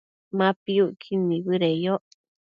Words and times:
Ma 0.37 0.47
piucquid 0.63 1.19
nibëdeyoc 1.27 2.05